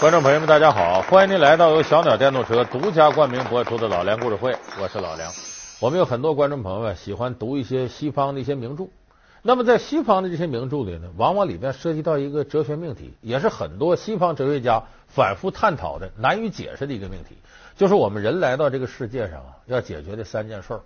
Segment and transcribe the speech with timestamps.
[0.00, 1.02] 观众朋友们，大家好！
[1.02, 5.30] 欢迎您来到由小鸟电动车独家冠名播出的老梁故事会，我是老梁。
[5.78, 8.86] 我们有很多观众朋友们喜欢读一些西方的一些名著，
[9.42, 17.36] 那么在西方的这些名著里呢，往往里边涉及到一个哲学命题，也是很多西方哲学家反复探讨的难以解释的一个命题，
[17.76, 20.80] 就是我们人来到这个世界上啊，要解决的三件事儿。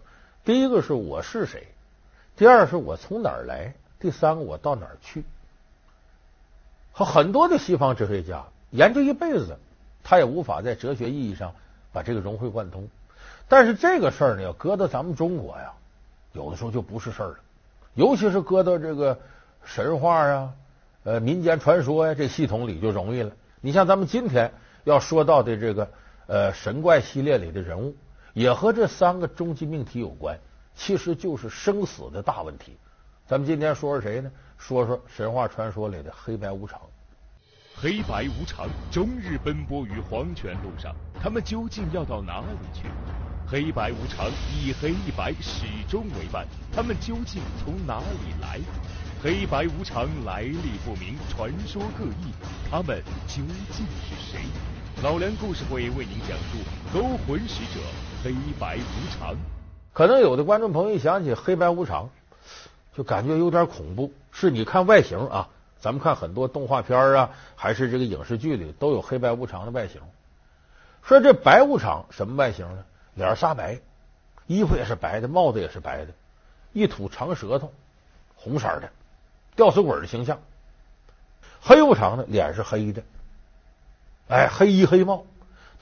[0.44, 1.68] 第一个是我是谁，
[2.36, 5.22] 第二是我从哪儿来，第三个我到哪儿去。
[6.90, 8.46] 和很多的西方哲学家。
[8.74, 9.56] 研究一辈子，
[10.02, 11.54] 他也无法在哲学意义上
[11.92, 12.88] 把这个融会贯通。
[13.48, 15.72] 但是这个事儿呢，要搁到咱们中国呀，
[16.32, 17.36] 有的时候就不是事儿了。
[17.94, 19.20] 尤其是搁到这个
[19.64, 20.50] 神话呀、
[21.04, 23.30] 呃民间传说呀这系统里就容易了。
[23.60, 24.52] 你像咱们今天
[24.82, 25.88] 要说到的这个
[26.26, 27.94] 呃神怪系列里的人物，
[28.32, 30.36] 也和这三个终极命题有关，
[30.74, 32.76] 其实就是生死的大问题。
[33.28, 34.32] 咱们今天说说谁呢？
[34.58, 36.80] 说说神话传说里的黑白无常。
[37.76, 42.84] 黑白无常终日奔波于黄泉路上，他们究竟要到哪里去？
[43.46, 48.60] 黑白无常一黑一白始终为伴，他们究竟从哪里来？
[49.22, 52.32] 黑白无常来历不明，传说各异，
[52.70, 54.40] 他们究竟是谁？
[55.02, 56.58] 老梁故事会为您讲述
[56.92, 57.80] 勾魂使者
[58.22, 59.34] 黑白无常。
[59.92, 62.08] 可能有的观众朋友一想起黑白无常，
[62.96, 64.12] 就感觉有点恐怖。
[64.30, 65.48] 是你看外形啊。
[65.84, 70.00] 咱们看很多动画片啊，还是这个影视剧里都有黑白无常的外形。
[71.02, 72.86] 说这白无常什么外形呢？
[73.12, 73.80] 脸煞白，
[74.46, 76.12] 衣服也是白的，帽子也是白的，
[76.72, 77.70] 一吐长舌头，
[78.34, 78.88] 红色的，
[79.56, 80.40] 吊死鬼的形象。
[81.60, 83.02] 黑无常呢，脸是黑的，
[84.28, 85.26] 哎，黑衣黑帽。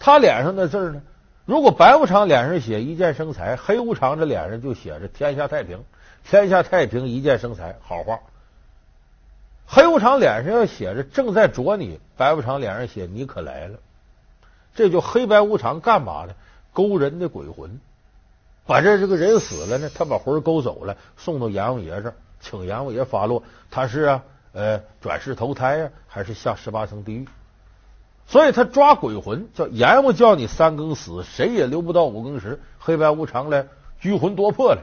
[0.01, 1.03] 他脸上的字呢，
[1.45, 5.85] 如果白无常脸上写一箭生财，黑无常这脸上就写着天下太平，
[6.25, 8.19] 天下太平，一箭生财，好话。
[9.67, 13.79] 黑无常脸上要写着正在啄你，白无常脸上写你可来了。
[14.75, 16.35] 这就黑白无常干嘛呢？
[16.73, 17.81] 勾人的鬼魂，
[18.67, 24.23] 把这这个人死了呢，他把魂勾走了，送到阎王爷这儿，请阎王爷发落，他是啊，
[24.53, 27.29] 呃，转世投胎呀，还是下十八层地狱？
[28.27, 32.61] 所以他抓鬼魂，叫阎王叫你三更死，谁也留不到五更时。
[32.79, 33.67] 黑白无常来
[34.01, 34.83] 拘魂夺魄了，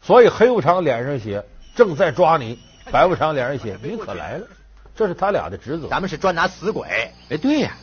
[0.00, 1.44] 所以黑无常脸上写
[1.74, 2.58] 正在抓你。
[2.90, 4.46] 白无常脸上写：“你可来了。”
[4.94, 5.88] 这是他俩的职责。
[5.88, 6.88] 咱们是专拿死鬼。
[7.28, 7.76] 哎，对呀，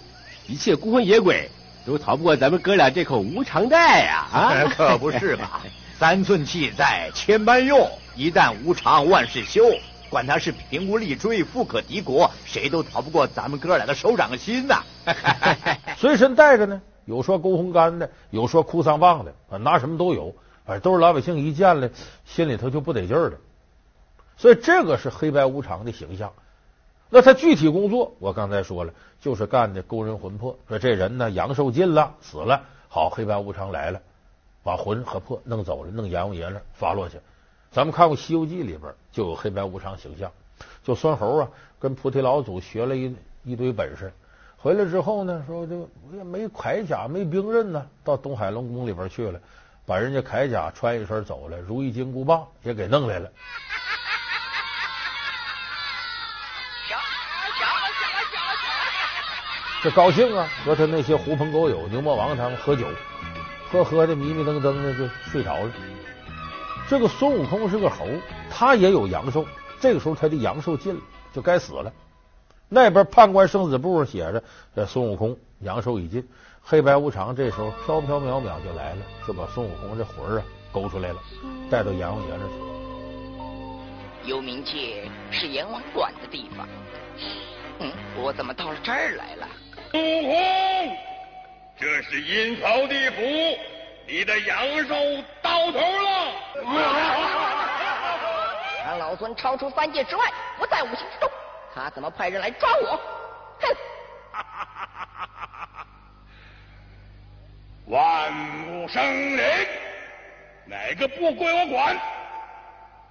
[0.47, 1.49] 一切孤魂野鬼
[1.85, 4.27] 都逃不过咱们哥俩这口无常袋呀！
[4.31, 5.61] 啊，可不是嘛！
[5.99, 9.63] 三寸气在千般用，一旦无常万事休。
[10.09, 14.83] 管他是平无立锥，富可敌国，谁都逃不过咱们哥俩的手掌心呐！
[15.97, 20.35] 随身带着呢，有说勾红杆的，有说哭丧棒的，拿什么都有，
[20.65, 21.89] 反正都是老百姓一见了，
[22.25, 23.37] 心里头就不得劲儿的。
[24.37, 26.33] 所以这个是黑白无常的形象。
[27.09, 30.57] 那他具体工作，我刚才说了，就是干的勾人魂魄。
[30.67, 34.01] 说这人呢阳寿尽了，死了，好，黑白无常来了，
[34.63, 37.19] 把魂和魄弄走了，弄阎王爷那发落去。
[37.71, 40.31] 咱们看过《西游记》里边就有黑白无常形象，
[40.83, 44.11] 就孙猴啊，跟菩提老祖学了一一堆本事，
[44.57, 49.39] 回来之后呢，说就也没铠甲，没兵刃呢，到东海龙宫里边去了，
[49.85, 53.29] 把人家铠甲穿一身走了，如意金箍棒也给弄来了。
[59.83, 60.47] 这高兴啊！
[60.63, 62.87] 和他那些狐朋狗友、牛魔王他们喝酒，
[63.69, 65.69] 喝喝的迷迷瞪瞪的就睡着了。
[66.87, 68.07] 这个孙悟空是个猴，
[68.49, 69.45] 他也有阳寿，
[69.81, 71.01] 这个时候他的阳寿尽了，
[71.33, 71.91] 就该死了。
[72.69, 74.41] 那边判官生死簿上写着：
[74.73, 76.25] 这孙悟空阳寿已尽。
[76.61, 81.19] 黑白无常这时候飘飘渺渺就来了，就把孙悟空这魂啊勾出来了，
[81.69, 82.53] 带到阎王爷那去。
[84.29, 86.65] 幽冥界是阎王管的地方，
[87.79, 89.45] 嗯，我怎么到了这儿来了？
[89.93, 90.97] 孙悟空，
[91.77, 93.21] 这是阴曹地府，
[94.07, 94.95] 你的阳寿
[95.39, 96.31] 到头了。
[98.87, 100.25] 让老孙超出三界之外，
[100.57, 101.29] 不在五行之中，
[101.75, 102.99] 他怎么派人来抓我？
[103.61, 103.67] 哼！
[107.85, 108.33] 万
[108.69, 109.45] 物生灵，
[110.65, 111.95] 哪个不归我管？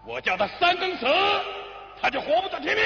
[0.05, 1.07] 我叫他三更死，
[2.03, 2.85] 他就活不到天明。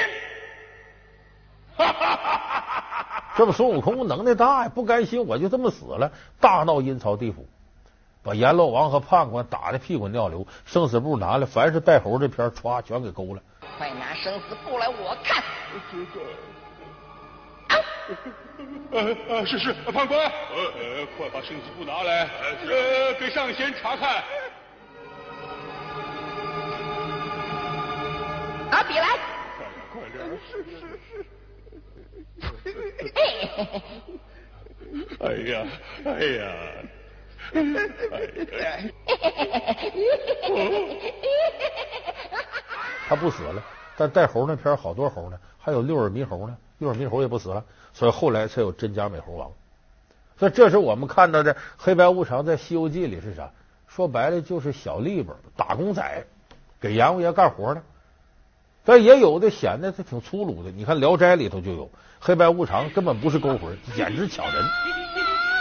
[1.77, 3.23] 哈哈哈哈哈！
[3.37, 7.45] 这不孙悟空能耐大呀，不甘心我就这么死了，大闹阴曹地府，
[8.23, 13.41] 把阎罗王和判官打的屁滚尿流，生死簿拿来，凡是带猴这片歘全给勾了。
[13.77, 15.43] 快拿生死簿来，我看。
[17.67, 17.77] 啊！
[19.45, 22.27] 是是，判官，呃，快把生死簿拿来，
[22.65, 24.23] 呃，给上仙查看。
[28.71, 29.07] 拿笔来。
[29.93, 30.39] 快点，快点！
[30.49, 30.96] 是是
[35.19, 35.67] 哎，哎呀，
[36.05, 36.53] 哎呀，
[43.07, 43.63] 他不死了，
[43.95, 49.51] 但带猴那片好多猴呢，还有六耳猕猴呢，六耳猕猴也不死了，所以后来才有真假美猴王。
[50.37, 53.51] 所以这是我们看到的黑白无常在《西游记》里是啥？
[53.87, 56.25] 说白了就是小吏本、打工仔，
[56.79, 57.81] 给阎王爷干活的。
[58.87, 60.71] 但也有的显得他挺粗鲁的。
[60.71, 61.91] 你看《聊斋》里头就有
[62.21, 64.63] 黑白无常，根本不是勾魂，简直抢人，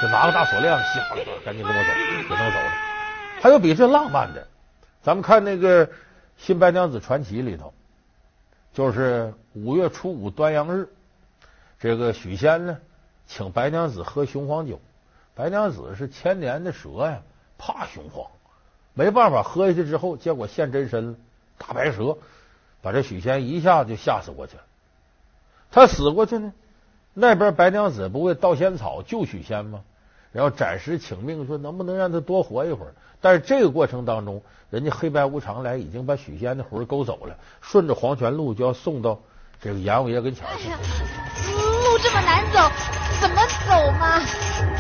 [0.01, 1.89] 就拿个大锁链，稀里赶紧跟我走，
[2.29, 2.71] 给弄走了。
[3.41, 4.47] 还有比这浪漫的，
[5.03, 5.89] 咱们看那个
[6.37, 7.75] 《新白娘子传奇》里头，
[8.73, 10.89] 就是五月初五端阳日，
[11.81, 12.79] 这个许仙呢。
[13.27, 14.81] 请白娘子喝雄黄酒，
[15.35, 17.23] 白娘子是千年的蛇呀，
[17.59, 18.31] 怕雄黄，
[18.95, 21.17] 没办法喝下去之后，结果现真身了，
[21.59, 22.17] 大白蛇
[22.87, 24.63] 把这许仙一下就吓死过去了。
[25.73, 26.53] 他死过去呢，
[27.15, 29.83] 那边白娘子不为盗仙草救许仙吗？
[30.31, 32.95] 然后暂时请命说能不能让他多活一会儿？
[33.21, 34.41] 但是这个过程当中，
[34.71, 39.19] 人家黑白无常来已经把许仙的魂勾走了，顺着黄泉路就要送到
[39.61, 41.66] 这个阎王爷跟前去。
[41.97, 42.71] 路这么难走。
[43.19, 44.21] 怎么走嘛？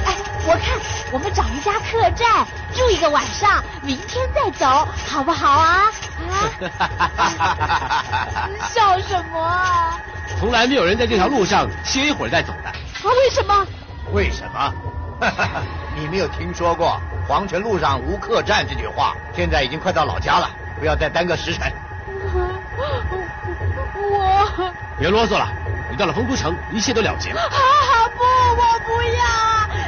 [0.04, 0.14] 哎，
[0.46, 0.78] 我看
[1.10, 5.90] 我们找一家客栈住一个晚上，明天再走，好不好啊？
[6.30, 6.52] 啊！
[8.68, 9.98] 笑什么啊？
[10.38, 12.68] 从来没有人在这条路上歇一会儿再走的。
[12.68, 12.74] 啊？
[13.04, 13.66] 为什么？
[14.12, 14.74] 为什么？
[15.96, 19.14] 你没有听说过“黄泉路上无客栈”这句话？
[19.34, 21.72] 现在已经快到老家了，不要再耽搁时辰。
[23.94, 25.48] 我别啰嗦了，
[25.90, 27.48] 你到了丰都城，一切都了结了。
[28.16, 29.22] 不，我不要！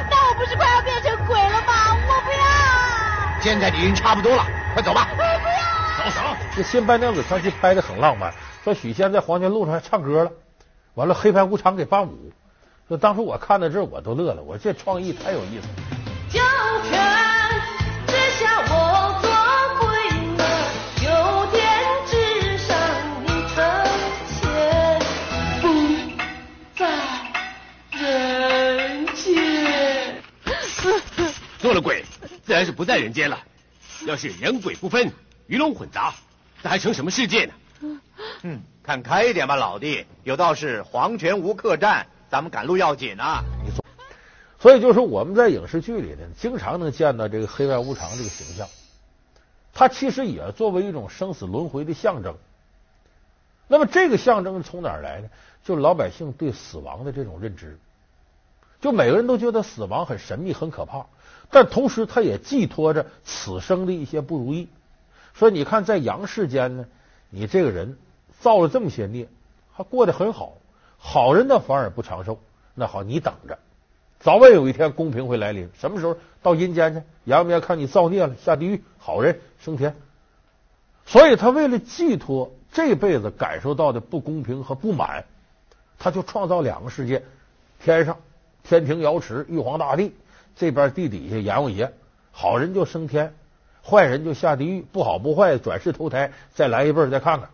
[0.09, 1.95] 那我不是快要变成鬼了吗？
[2.07, 3.41] 我不要！
[3.41, 5.07] 现在已经差不多了，快走吧！
[5.11, 6.09] 我不要！
[6.09, 6.21] 走走！
[6.55, 10.31] 这《新白娘子传奇》拍的很浪漫，说许仙在黄泉路上还唱歌了，
[10.93, 12.31] 完了黑白无常给伴舞。
[12.87, 15.67] 说当时我看到这我都乐了，我这创意太有意思。
[15.91, 15.98] 九
[31.79, 32.03] 了鬼，
[32.45, 33.39] 自然是不在人间了。
[34.05, 35.11] 要是人鬼不分，
[35.47, 36.13] 鱼龙混杂，
[36.61, 37.53] 那还成什么世界呢？
[38.43, 40.05] 嗯，看开一点吧，老弟。
[40.23, 43.43] 有道是黄泉无客栈，咱们赶路要紧啊。
[44.59, 48.67] 所以就是我们在影视剧里呢，经常能见到这个黑白无常这个形象。
[49.73, 52.35] 他其实也作为一种生死轮回的象征。
[53.67, 55.29] 那么这个象征从哪儿来呢？
[55.63, 57.79] 就是老百姓对死亡的这种认知。
[58.81, 61.05] 就每个人都觉得死亡很神秘、很可怕。
[61.51, 64.69] 但同时，他也寄托着此生的一些不如意。
[65.33, 66.85] 说，你看，在阳世间呢，
[67.29, 67.97] 你这个人
[68.39, 69.27] 造了这么些孽，
[69.71, 70.53] 还过得很好，
[70.97, 72.39] 好人呢反而不长寿。
[72.75, 73.57] 那好，你等着，
[74.19, 75.69] 早晚有一天公平会来临。
[75.79, 77.01] 什么时候到阴间去？
[77.23, 79.95] 阎王爷看你造孽了，下地狱；好人升天。
[81.05, 85.25] 所以他为了寄托这辈子感受到的不公平和不满，
[85.97, 87.23] 他就创造两个世界：
[87.83, 88.17] 天上
[88.63, 90.13] 天庭瑶池，玉皇大帝。
[90.55, 91.93] 这边地底下阎王爷，
[92.31, 93.33] 好人就升天，
[93.83, 97.49] 坏人就下地狱，不好不坏转世投胎，再来一辈再看看。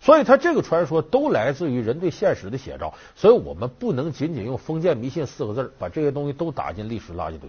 [0.00, 2.94] 所以，他这个传说都来自于人对现实的写照。
[3.14, 7.48] 所以我们不能仅仅用封建迷信四个字把这些东西都打进历史垃圾堆，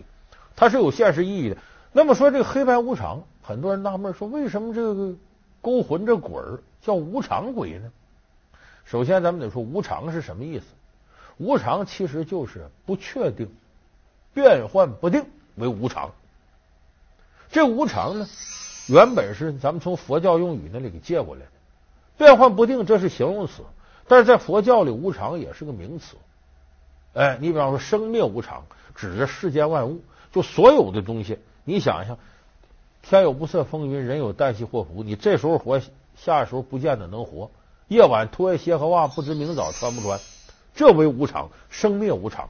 [0.56, 1.58] 它是有现实意义的。
[1.92, 5.14] 那么说，这个黑白无常，很多人纳闷说，为什么这个
[5.62, 7.92] 勾魂这鬼儿叫无常鬼呢？
[8.86, 10.66] 首先，咱们得说无常是什么意思？
[11.38, 13.50] 无常其实就是不确定。
[14.34, 15.26] 变幻不定
[15.56, 16.12] 为无常，
[17.52, 18.28] 这无常呢，
[18.88, 21.48] 原本是咱们从佛教用语那里给借过来的。
[22.18, 23.64] 变幻不定这是形容词，
[24.08, 26.16] 但是在佛教里，无常也是个名词。
[27.14, 31.40] 哎，你比方说生灭无常，指着世间万物，就所有的东西。
[31.64, 32.18] 你想一想，
[33.02, 35.04] 天有不测风云，人有旦夕祸福。
[35.04, 35.80] 你这时候活，
[36.16, 37.52] 下时候不见得能活。
[37.88, 40.20] 夜晚脱下鞋和袜，不知明早穿不穿。
[40.74, 42.50] 这为无常，生灭无常。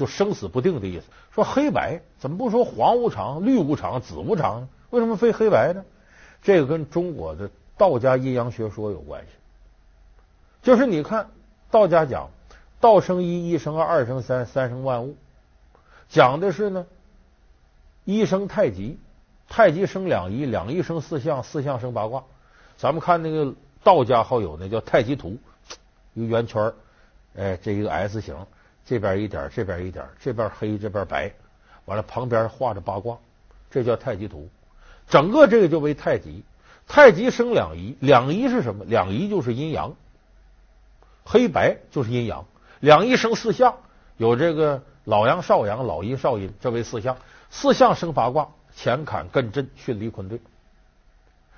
[0.00, 1.04] 就生死不定的意思。
[1.30, 4.68] 说黑白怎么不说黄无常、绿无常、紫无常呢？
[4.88, 5.84] 为什么非黑白呢？
[6.42, 9.28] 这个跟中国的道家阴阳学说有关系。
[10.62, 11.28] 就是你看
[11.70, 12.30] 道家讲
[12.80, 15.16] 道生一，一生二，二生三，三生万物，
[16.08, 16.86] 讲的是呢
[18.06, 18.98] 一生太极，
[19.50, 22.24] 太极生两仪，两仪生四象，四象生八卦。
[22.78, 23.52] 咱们看那个
[23.84, 25.36] 道家好有那叫太极图，
[26.14, 26.72] 一个圆圈
[27.36, 28.34] 哎，这一个 S 型。
[28.90, 31.32] 这边一点，这边一点，这边黑，这边白，
[31.84, 33.18] 完了旁边画着八卦，
[33.70, 34.48] 这叫太极图。
[35.08, 36.42] 整个这个就为太极，
[36.88, 38.84] 太极生两仪，两仪是什么？
[38.84, 39.94] 两仪就是阴阳，
[41.24, 42.46] 黑白就是阴阳，
[42.80, 43.76] 两仪生四象，
[44.16, 47.16] 有这个老阳、少阳、老阴、少阴，这为四象。
[47.48, 50.40] 四象生八卦：乾、坎、艮、震、巽、离、坤、兑。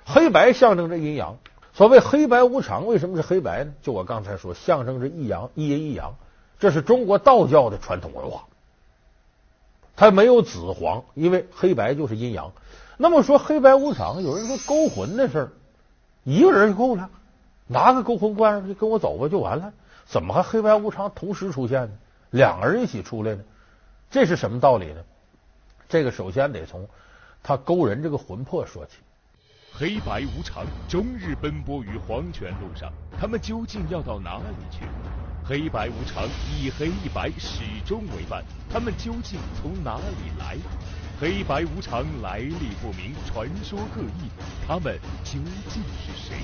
[0.05, 1.39] 黑白象征着阴阳。
[1.73, 3.73] 所谓黑白无常，为什么是黑白呢？
[3.81, 6.13] 就我刚才说，象征着一阳一阴一阳，
[6.63, 8.45] 这是中国道教的传统文化。
[9.97, 12.53] 它没有紫黄，因为黑白就是阴阳。
[12.95, 15.51] 那么说黑白无常，有人说勾魂的事儿，
[16.23, 17.09] 一个人就够了，
[17.67, 19.73] 拿个勾魂罐就跟我走吧就完了。
[20.05, 21.91] 怎么还黑白无常同时出现呢？
[22.29, 23.43] 两个人一起出来呢？
[24.09, 25.01] 这是什么道理呢？
[25.89, 26.87] 这个首先得从
[27.43, 28.99] 他勾人这个魂魄说起。
[29.73, 32.89] 黑白无常终日奔波于黄泉路上，
[33.19, 34.85] 他们究竟要到哪里去？
[35.45, 40.55] 黑白无常一黑一白始终为伴，他们究竟从哪里来？
[41.19, 44.29] 黑白无常来历不明，传说各异，
[44.65, 46.37] 他们究竟是谁？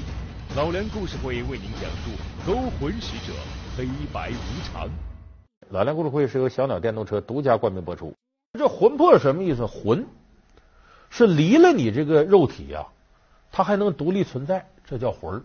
[0.54, 2.12] 老梁故事会为您讲述
[2.46, 3.34] 勾魂使者
[3.78, 4.90] 黑白无常。
[5.70, 8.14] 老梁故事会是由小鸟电动车独家冠名播出。
[8.58, 9.66] 这魂魄什么意思？
[9.66, 10.06] 魂
[11.10, 12.86] 是离了你这个肉体呀。
[13.50, 15.42] 它还能独立存在，这叫魂儿。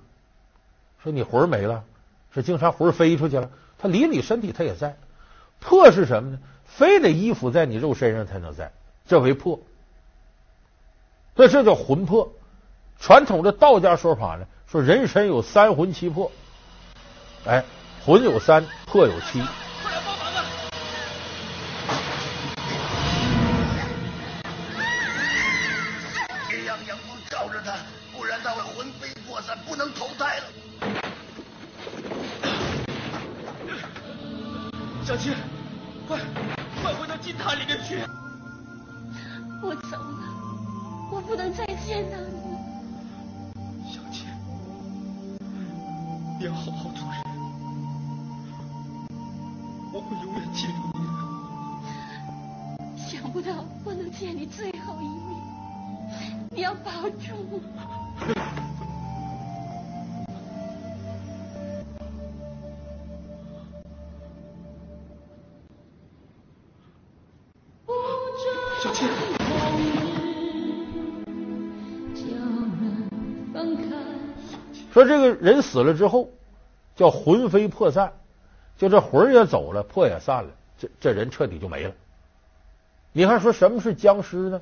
[1.04, 1.84] 说你魂儿没了，
[2.34, 3.48] 这经常魂飞出去了，
[3.78, 4.96] 他离你身体他也在。
[5.60, 6.38] 魄是什么呢？
[6.66, 8.72] 非得依附在你肉身上才能在，
[9.06, 9.60] 这为魄。
[11.36, 12.32] 那这叫魂魄。
[12.98, 16.32] 传统的道家说法呢，说人身有三魂七魄，
[17.44, 17.64] 哎，
[18.04, 19.42] 魂有三，魄有七。
[41.94, 42.34] 见到你。
[43.88, 44.26] 小倩，
[46.40, 47.22] 你要好好做人，
[49.92, 52.98] 我会永远记住你的。
[52.98, 55.40] 想不到我能见你最后一面，
[56.50, 57.62] 你要保重。
[74.94, 76.30] 说这个人死了之后，
[76.94, 78.12] 叫魂飞魄散，
[78.78, 81.92] 就这魂也走了，魄也散了，这这人彻底就没了。
[83.10, 84.60] 你看，说什么是僵尸呢？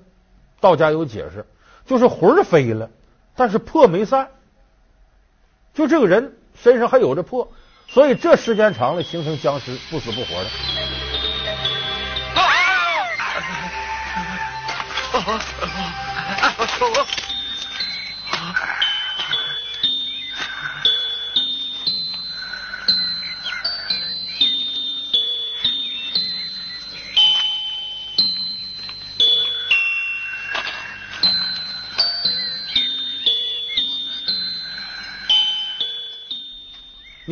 [0.59, 1.45] 道家有解释，
[1.85, 2.89] 就是魂飞了，
[3.37, 4.31] 但是魄没散，
[5.75, 7.53] 就这个人身上还有着魄，
[7.87, 10.49] 所以这时间长了形成僵尸，不死不活的。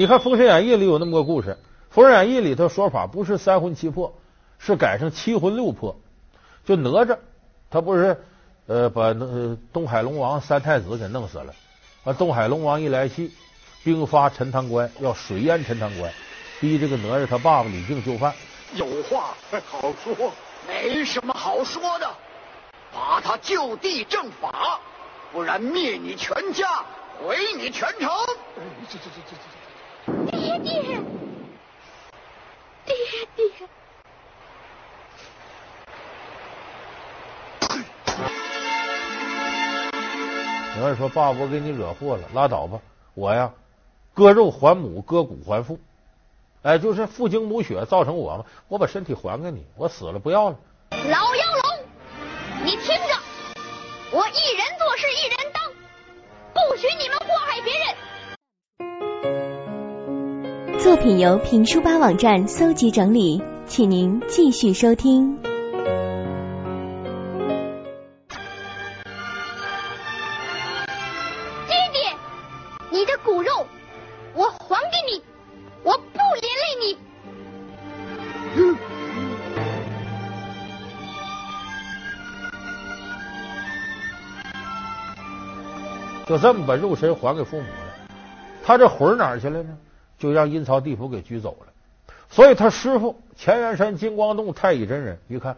[0.01, 1.59] 你看《封神演义》里有那么个故事，
[1.95, 4.15] 《封神演义》里头说法不是三魂七魄，
[4.59, 5.95] 是改成七魂六魄。
[6.65, 7.19] 就哪吒，
[7.69, 8.19] 他不是
[8.67, 11.55] 呃把那东海龙王三太子给弄死了，
[12.05, 13.31] 啊，东海龙王一来气，
[13.85, 16.11] 兵发陈塘关，要水淹陈塘关，
[16.63, 18.33] 逼这个哪吒他爸爸李靖就范。
[18.77, 19.35] 有话
[19.67, 20.33] 好说，
[20.67, 22.11] 没什么好说的，
[22.91, 24.81] 把他就地正法，
[25.31, 26.87] 不然灭你全家，
[27.23, 28.09] 毁你全城。
[28.89, 29.37] 这这这这这。
[29.37, 29.70] 爹
[30.63, 30.83] 爹，
[32.85, 32.95] 爹
[33.37, 33.45] 爹！
[40.77, 42.81] 你要说爸，我给你惹祸了，拉倒吧！
[43.15, 43.53] 我呀，
[44.15, 45.79] 割肉还母，割骨还父。
[46.63, 50.57] 哎，就是父精母血造成我嘛，我把身体还给你，我死了不要了。
[50.91, 53.19] 老妖龙，你听着，
[54.13, 55.40] 我一人做事一人
[60.83, 65.37] 作品由评书吧网站搜集整理，请您继续收听。
[65.43, 65.51] 爹
[71.93, 72.01] 爹，
[72.89, 73.67] 你的骨肉
[74.35, 75.23] 我还给你，
[75.83, 76.97] 我不连累你。
[86.27, 87.69] 就这么把肉身还给父母了，
[88.65, 89.77] 他这魂哪儿去了呢？
[90.21, 91.73] 就让阴曹地府给拘走了，
[92.29, 95.57] 所以他师傅乾元山金光洞太乙真人一看，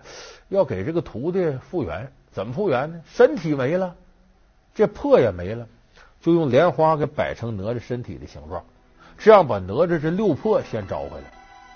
[0.49, 3.01] 要给这个徒弟复原，怎么复原呢？
[3.13, 3.95] 身体没了，
[4.75, 5.67] 这魄也没了，
[6.23, 8.65] 就用莲花给摆成哪吒身体的形状，
[9.19, 11.25] 这样把哪吒这六魄先招回来。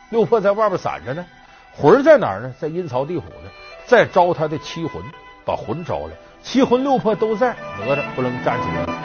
[0.08, 1.26] 六魄在外边散着呢，
[1.76, 2.54] 魂在哪儿呢？
[2.58, 3.50] 在阴曹地府呢。
[3.88, 5.00] 再招他的七魂，
[5.44, 6.12] 把魂招来，
[6.42, 8.95] 七魂六魄都在，哪吒不能站起来了。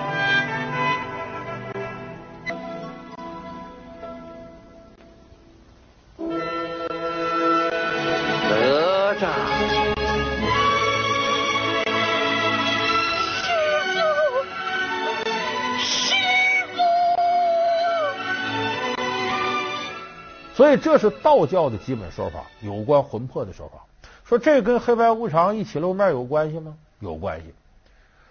[20.72, 23.84] 所以这是道教的基本说法，有关魂魄的说法。
[24.24, 26.78] 说这跟黑白无常一起露面有关系吗？
[27.02, 27.48] 有关系。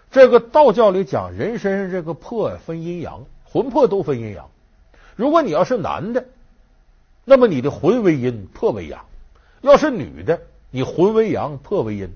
[0.09, 4.49] 这个道教里讲，人身上这个魄分阴阳，魂魄都分阴阳。
[5.15, 6.25] 如果你要是男的，
[7.25, 9.01] 那么你的魂为阴，魄为阳；
[9.61, 12.09] 要是女的，你魂为阳，魄为阴。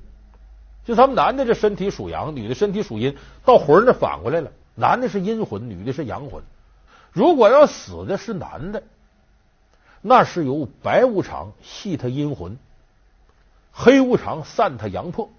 [0.86, 3.15] 就咱们男的这身体属阳，女的身体属阴，
[3.46, 6.41] 到魂那反过来了，男的是阴魂，女的是阳魂。
[7.12, 8.82] 如果要死的是男的，
[10.08, 12.60] 那是由白无常系他阴魂。
[13.72, 15.32] 黑无常散他阳魄，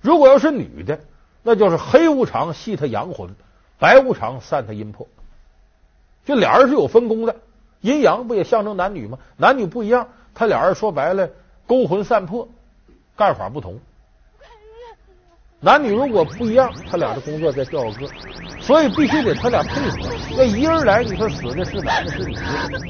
[0.00, 1.00] 如果要是女的，
[1.42, 3.34] 那就是黑无常系他阳魂，
[3.80, 5.08] 白无常散他阴魄。
[6.24, 7.34] 这俩人是有分工的，
[7.80, 9.18] 阴阳不也象征男女吗？
[9.36, 11.28] 男女不一样，他俩人说白了
[11.66, 12.48] 勾魂散魄，
[13.16, 13.80] 干法不同。
[15.64, 18.08] 男女如果不一样，他俩的工作再调个个，
[18.60, 19.98] 所以必须得他俩配合。
[20.36, 22.40] 那一人来，你说死的是男的，是女的，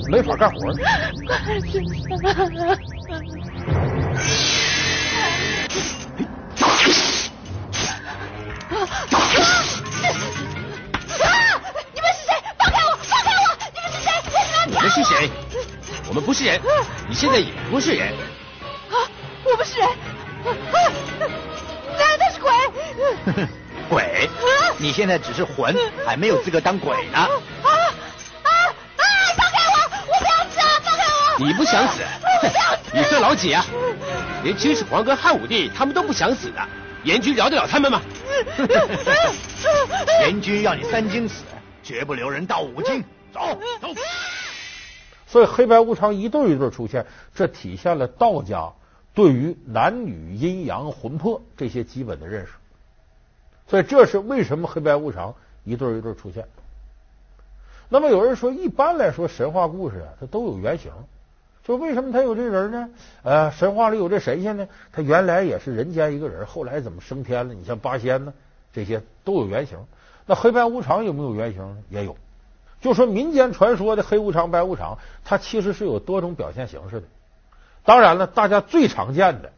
[0.09, 0.73] 没法干活。
[0.73, 0.89] 你们
[1.61, 1.85] 是谁？
[12.57, 12.97] 放开我！
[13.05, 13.53] 放开我！
[13.75, 14.09] 你们是谁？
[14.33, 15.31] 为什么你们是谁？
[16.09, 16.59] 我们不是人，
[17.07, 18.15] 你现在也不是人。
[24.83, 25.73] 你现在只是魂，
[26.05, 27.19] 还没有资格当鬼呢。
[27.19, 27.29] 啊
[27.63, 27.71] 啊
[28.43, 28.51] 啊！
[29.37, 29.79] 放开我！
[30.13, 30.67] 我不要死啊！
[30.83, 31.05] 放开
[31.39, 31.47] 我！
[31.47, 32.01] 你不想死？
[32.41, 32.77] 不要！
[32.93, 33.65] 你算老几啊？
[34.43, 36.61] 连秦始皇跟汉武帝他们都不想死的，
[37.05, 38.03] 阎君饶得了他们吗？
[40.23, 41.45] 阎君要你三更死，
[41.85, 43.01] 绝不留人到五更。
[43.33, 43.41] 走
[43.81, 43.89] 走。
[45.29, 48.69] 所以黑白无常一对一对出现，这体现了道家
[49.15, 52.53] 对于男女阴阳魂魄这些基本的认识。
[53.69, 56.47] 所以这是为什么黑白无常一对一对出现。
[57.89, 60.93] 那么有人说，一般来说神话故事啊，它都有原型。
[61.65, 62.89] 就为什么他有这人呢？
[63.23, 64.67] 呃，神话里有这神仙呢？
[64.91, 67.55] 他原来也是人间一个人，后来怎么升天了？
[67.55, 68.35] 你像八仙呢，
[68.73, 69.79] 这些都有原型。
[70.27, 71.79] 那黑白无常有没有原型呢？
[71.89, 72.17] 也有。
[72.81, 77.07] 就说民间传说的黑无常、白无常，它其实是有多种表现形式的。
[77.85, 79.53] 当然了，大家最常见的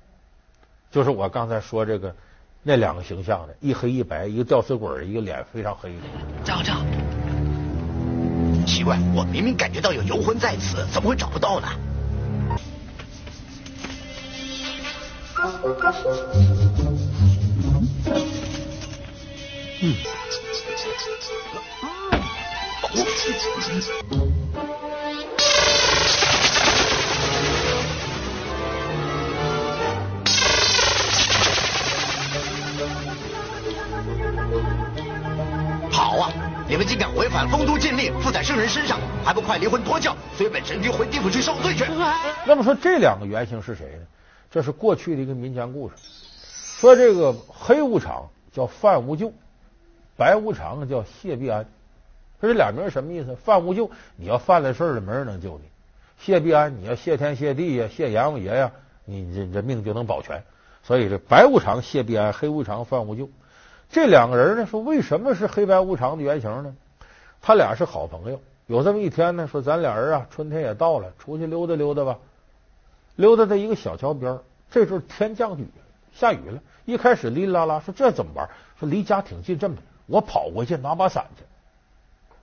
[0.91, 2.15] 就是我刚才说这个
[2.67, 5.97] 那两个形象的，一黑一白，一个吊死鬼，一个脸非常黑的。
[6.43, 6.79] 找找。
[8.67, 11.69] 奇怪，我明明感觉到有游魂在此，怎么会找不到呢？
[19.83, 19.95] 嗯。
[22.81, 24.24] 好
[36.67, 41.85] 你们竟敢违反封都禁令，附在圣人身上，还不快离魂脱教，随本神君回地府去受罪去！
[42.47, 44.07] 那么说这两个原型是谁呢？
[44.51, 45.95] 这是过去的一个民间故事，
[46.81, 49.31] 说这个黑无常叫范无咎，
[50.17, 51.67] 白无常叫谢必安。
[52.41, 53.37] 说这俩名什么意思？
[53.45, 55.65] 范无咎，你要犯了事了，没人能救你；
[56.19, 58.73] 谢必安，你要谢天谢地呀，谢阎王爷呀，
[59.05, 60.43] 你这这命就能保全。
[60.83, 63.29] 所以这白无常谢必安，黑无常范无咎。
[63.91, 66.75] 这两个人呢，说为什么是黑白无常的原型呢？
[67.41, 68.41] 他俩是好朋友。
[68.67, 72.19] 有这么一天呢，说咱俩人啊，春天也到了，出去溜达溜达吧。
[73.15, 75.69] 溜达在一个小桥边，这时候天降雨，
[76.15, 76.61] 下雨了。
[76.87, 78.49] 一开始哩哩啦啦，说这怎么玩？
[78.81, 81.45] 说离家挺近，这么，我跑过去拿把伞去。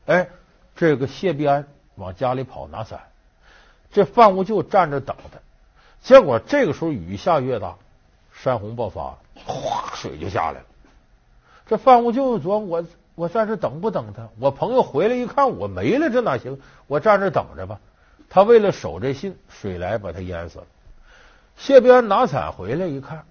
[0.05, 0.29] 哎，
[0.75, 3.01] 这个谢必安往家里跑拿伞，
[3.91, 5.39] 这范无咎站着等他。
[6.01, 7.75] 结果这个时候雨下越大，
[8.31, 10.65] 山洪爆发，哗，水就下来了。
[11.71, 14.27] 这范无咎琢磨：我我在这等不等他？
[14.41, 16.59] 我朋友回来一看我没了，这哪行？
[16.85, 17.79] 我站这等着吧。
[18.29, 20.65] 他为了守这信，水来把他淹死了。
[21.55, 23.23] 谢必安拿伞回来一看，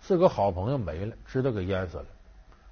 [0.00, 2.04] 自个好朋友没了，知道给淹死了，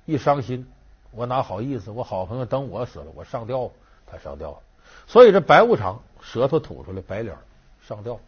[0.04, 0.64] 一伤心。
[1.10, 1.90] 我哪好意思？
[1.90, 3.68] 我好朋友等我死了，我上吊，
[4.06, 4.56] 他上吊。
[5.08, 7.36] 所以这白无常舌头吐出来，白脸
[7.82, 8.20] 上吊；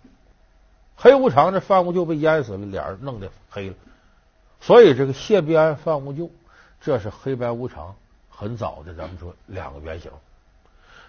[0.96, 3.76] 黑无常这范无咎被淹死了，脸弄得黑了。
[4.60, 6.28] 所以这个谢必安、范无咎，
[6.80, 7.94] 这是黑白无常
[8.28, 10.10] 很早的，咱们说两个原型。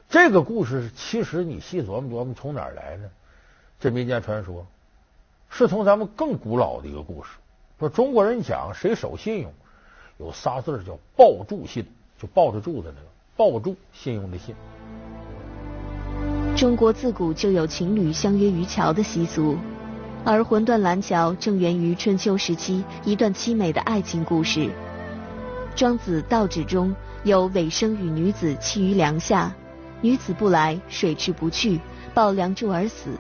[0.10, 3.10] 这个故事其实你细琢磨琢磨，从哪儿来呢？
[3.79, 4.65] 这民间传说
[5.49, 7.29] 是从咱们更古老的一个故事。
[7.79, 9.53] 说中国人讲谁守信用，
[10.17, 11.86] 有仨字叫抱柱信，
[12.19, 14.55] 就抱着柱子那个抱柱信用的信。
[16.58, 19.55] 中国自古就有情侣相约于桥的习俗，
[20.25, 24.69] 而魂断蓝桥正源于春秋时期一段凄美的爱情故事。
[25.75, 29.55] 庄子《道指》中有尾生与女子栖于梁下，
[30.01, 31.79] 女子不来，水池不去，
[32.13, 33.12] 抱梁柱而死。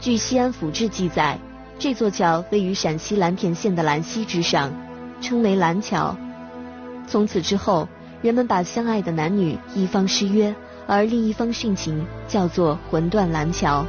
[0.00, 1.38] 据《西安府志》记载。
[1.80, 4.72] 这座桥位于陕西蓝田县的兰溪之上，
[5.20, 6.16] 称为蓝桥。
[7.06, 7.88] 从此之后，
[8.20, 10.52] 人们把相爱的男女一方失约，
[10.88, 13.86] 而另一方殉情，叫做魂断蓝桥。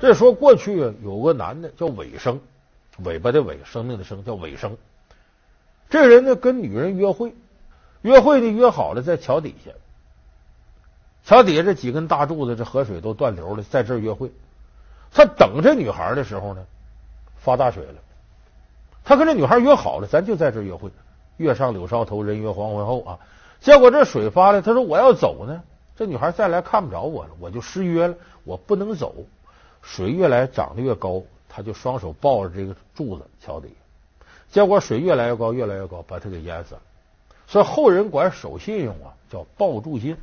[0.00, 2.40] 这说过去有个男的叫尾生，
[3.04, 4.76] 尾巴的尾，生命的生，叫尾生。
[5.88, 7.34] 这人呢跟女人约会，
[8.02, 9.72] 约会呢约好了在桥底下，
[11.24, 14.32] 桥底下这几根大柱子，这河水都断流了，在这儿约会。
[15.12, 16.64] 他等这女孩的时候呢。
[17.38, 17.94] 发大水了，
[19.04, 20.90] 他跟这女孩约好了，咱就在这约会。
[21.36, 23.18] 月上柳梢头，人约黄昏后啊。
[23.60, 25.62] 结果这水发了，他说我要走呢，
[25.94, 29.14] 这女孩再来看不着我了，我就失约了，我不能走。
[29.80, 33.68] 水越来涨得越高，他就双手抱着这个柱子桥底，
[34.50, 36.80] 结果水越来越高，越来越高，把他给淹死了。
[37.46, 40.16] 所以后人管守信用啊叫抱柱信。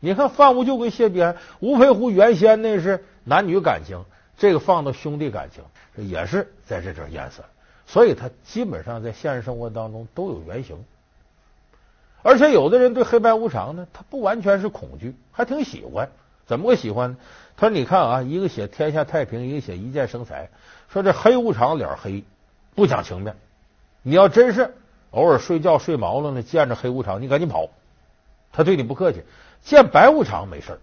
[0.00, 4.04] 你看范无咎跟谢必安，吴佩乎原先那是男女感情。
[4.38, 5.62] 这个放到兄弟感情，
[6.08, 7.48] 也是在这阵淹死了，
[7.86, 10.82] 所以他基本上在现实生活当中都有原型。
[12.22, 16.08] 而且有的人对黑白无常呢，他不完全是恐惧，还挺喜欢。
[16.46, 17.16] 怎么个喜欢呢？
[17.58, 20.48] 他说：“你看啊，一个写天下太平，一个写一剑生财。
[20.88, 22.24] 说这黑无常脸黑，
[22.74, 23.36] 不讲情面。
[24.02, 24.74] 你要真是
[25.10, 27.68] 偶尔睡觉睡毛了呢，见着黑无常，你赶紧跑，
[28.52, 29.22] 他对你不客气。
[29.62, 30.80] 见白无常没事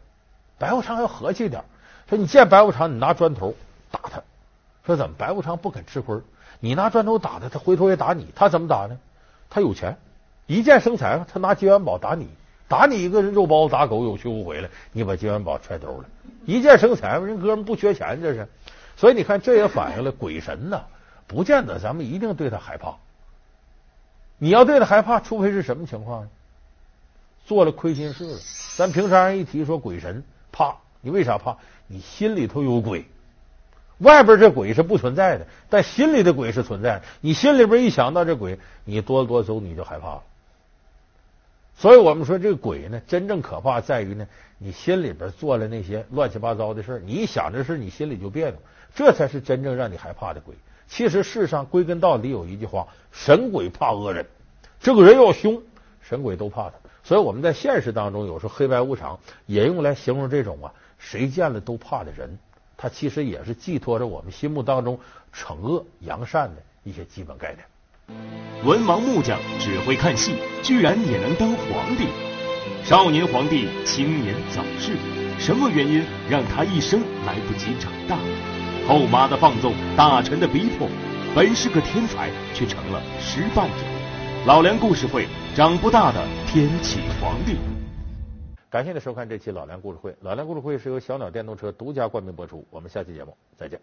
[0.59, 1.63] 白无常要和气点。”
[2.09, 3.53] 说你见白无常，你拿砖头
[3.91, 4.21] 打他。
[4.85, 6.21] 说怎么白无常不肯吃亏？
[6.59, 8.27] 你拿砖头打他，他回头也打你。
[8.33, 8.97] 他怎么打呢？
[9.49, 9.97] 他有钱，
[10.45, 11.27] 一箭生财嘛。
[11.31, 12.29] 他拿金元宝打你，
[12.69, 14.69] 打你一个肉包子打狗，有去无回来。
[14.93, 16.05] 你把金元宝揣兜了，
[16.45, 17.25] 一箭生财嘛。
[17.25, 18.47] 人哥们不缺钱，这是。
[18.95, 20.83] 所以你看，这也反映了鬼神呐，
[21.27, 22.95] 不见得咱们一定对他害怕。
[24.39, 26.29] 你要对他害怕，除非是什么情况呢？
[27.45, 28.39] 做了亏心事了。
[28.75, 30.77] 咱平常人一提说鬼神，怕。
[31.01, 31.57] 你为啥怕？
[31.87, 33.05] 你心里头有鬼，
[33.99, 37.03] 外边这鬼是不存在的，但心里的鬼是存在的。
[37.21, 40.23] 你心里边一想到这鬼，你哆哆嗦你就害怕了。
[41.77, 48.55] 所以我们说这个鬼呢，真正可怕在于呢，你心里边做了那些乱七八糟的事你一想这事，你心里就别扭，
[48.95, 50.55] 这才是真正让你害怕的鬼。
[50.87, 54.25] 其实世上归根到底有一句话：神鬼怕恶人。
[54.79, 55.61] 这个人要凶，
[56.01, 56.73] 神鬼都怕他。
[57.03, 60.73] 所以我们在现实当中，有时候黑白无常也用来形容这种啊。
[60.97, 62.37] 谁见了都怕的人，
[62.75, 64.99] 他其实也是寄托着我们心目当中
[65.33, 67.65] 惩恶扬善的一些基本概念。
[68.65, 72.07] 文盲木匠只会看戏，居然也能当皇帝？
[72.83, 74.95] 少年皇帝青年早逝，
[75.37, 78.17] 什么原因让他一生来不及长大？
[78.87, 80.87] 后妈的放纵，大臣的逼迫，
[81.35, 83.83] 本是个天才，却成了失败者。
[84.45, 87.57] 老梁故事会，长不大的天启皇帝。
[88.69, 90.15] 感谢您收看这期老梁故事会。
[90.21, 92.65] 老梁故事会是由小鸟电动车独家冠名播出。
[92.69, 93.77] 我们下期节目再见。